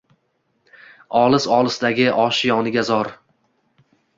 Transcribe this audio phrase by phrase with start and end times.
[1.19, 3.13] Olis-olisdagi oshiyoniga zor.